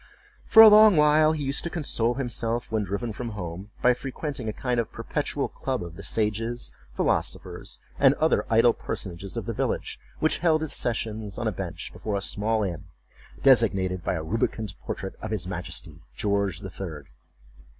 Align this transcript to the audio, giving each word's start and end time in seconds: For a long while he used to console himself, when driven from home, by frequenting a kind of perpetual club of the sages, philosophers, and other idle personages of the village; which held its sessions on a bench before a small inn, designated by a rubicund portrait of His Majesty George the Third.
For 0.47 0.63
a 0.63 0.67
long 0.67 0.97
while 0.97 1.31
he 1.33 1.43
used 1.43 1.63
to 1.63 1.69
console 1.69 2.15
himself, 2.15 2.71
when 2.71 2.83
driven 2.83 3.13
from 3.13 3.33
home, 3.37 3.69
by 3.83 3.93
frequenting 3.93 4.49
a 4.49 4.51
kind 4.51 4.79
of 4.79 4.91
perpetual 4.91 5.47
club 5.47 5.83
of 5.83 5.95
the 5.95 6.01
sages, 6.01 6.71
philosophers, 6.91 7.77
and 7.99 8.15
other 8.15 8.47
idle 8.49 8.73
personages 8.73 9.37
of 9.37 9.45
the 9.45 9.53
village; 9.53 9.99
which 10.17 10.39
held 10.39 10.63
its 10.63 10.75
sessions 10.75 11.37
on 11.37 11.47
a 11.47 11.51
bench 11.51 11.93
before 11.93 12.15
a 12.15 12.21
small 12.21 12.63
inn, 12.63 12.85
designated 13.43 14.03
by 14.03 14.15
a 14.15 14.23
rubicund 14.23 14.73
portrait 14.83 15.13
of 15.21 15.29
His 15.29 15.45
Majesty 15.45 16.01
George 16.15 16.61
the 16.61 16.71
Third. 16.71 17.09